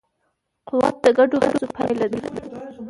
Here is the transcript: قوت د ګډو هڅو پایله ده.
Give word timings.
قوت 0.67 0.95
د 1.03 1.05
ګډو 1.17 1.37
هڅو 1.45 1.65
پایله 1.75 2.05
ده. 2.11 2.19